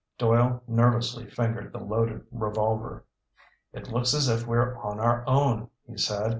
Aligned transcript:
Doyle 0.17 0.63
nervously 0.67 1.29
fingered 1.29 1.71
the 1.71 1.77
loaded 1.79 2.25
revolver. 2.31 3.05
"It 3.71 3.91
looks 3.91 4.15
as 4.15 4.27
if 4.29 4.47
we're 4.47 4.75
on 4.79 4.99
our 4.99 5.23
own," 5.27 5.69
he 5.85 5.95
said. 5.95 6.29